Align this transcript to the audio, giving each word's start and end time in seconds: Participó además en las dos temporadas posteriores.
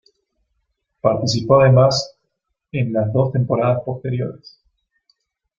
Participó 0.99 1.61
además 1.61 2.17
en 2.71 2.91
las 2.91 3.13
dos 3.13 3.31
temporadas 3.33 3.83
posteriores. 3.85 4.59